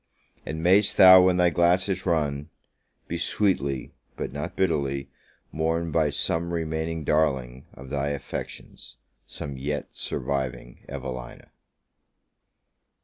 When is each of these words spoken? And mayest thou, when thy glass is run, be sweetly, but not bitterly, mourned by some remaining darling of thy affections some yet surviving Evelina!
And 0.47 0.63
mayest 0.63 0.97
thou, 0.97 1.21
when 1.21 1.37
thy 1.37 1.51
glass 1.51 1.87
is 1.87 2.07
run, 2.07 2.49
be 3.07 3.19
sweetly, 3.19 3.93
but 4.17 4.31
not 4.33 4.55
bitterly, 4.55 5.11
mourned 5.51 5.93
by 5.93 6.09
some 6.09 6.51
remaining 6.55 7.03
darling 7.03 7.67
of 7.75 7.91
thy 7.91 8.07
affections 8.09 8.97
some 9.27 9.57
yet 9.57 9.89
surviving 9.95 10.83
Evelina! 10.89 11.51